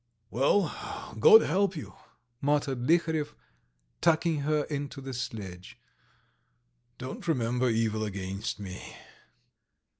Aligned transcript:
"Well, 0.31 1.13
God 1.19 1.41
help 1.41 1.75
you," 1.75 1.93
muttered 2.41 2.87
Liharev, 2.87 3.35
tucking 4.01 4.39
her 4.39 4.63
into 4.63 4.99
the 4.99 5.13
sledge. 5.13 5.77
"Don't 6.97 7.27
remember 7.27 7.69
evil 7.69 8.03
against 8.03 8.59
me 8.59 8.95